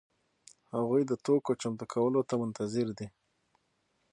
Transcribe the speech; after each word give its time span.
هغوی 0.75 1.01
د 1.07 1.13
توکو 1.25 1.51
چمتو 1.61 1.85
کولو 1.93 2.21
ته 2.29 2.33
منتظر 2.41 2.87
دي. 2.97 3.07